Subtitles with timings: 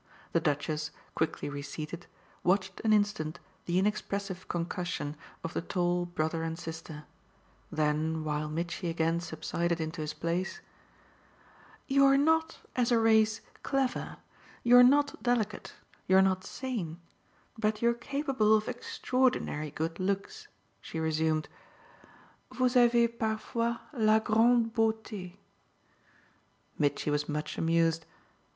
[0.31, 2.07] The Duchess, quickly reseated,
[2.43, 7.03] watched an instant the inexpressive concussion of the tall brother and sister;
[7.71, 10.59] then while Mitchy again subsided into his place,
[11.85, 14.17] "You're not, as a race, clever,
[14.63, 15.75] you're not delicate,
[16.07, 16.99] you're not sane,
[17.55, 20.47] but you're capable of extraordinary good looks,"
[20.81, 21.47] she resumed.
[22.53, 25.37] "Vous avez parfois la grande beaute."
[26.79, 28.07] Mitchy was much amused.